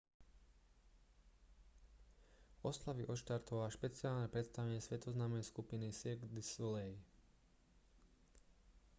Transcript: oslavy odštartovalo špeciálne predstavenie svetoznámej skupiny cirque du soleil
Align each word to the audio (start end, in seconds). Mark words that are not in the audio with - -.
oslavy 2.69 3.05
odštartovalo 3.15 3.69
špeciálne 3.75 4.27
predstavenie 4.35 4.79
svetoznámej 4.87 5.43
skupiny 5.51 5.87
cirque 5.99 6.25
du 6.37 6.41
soleil 6.53 6.95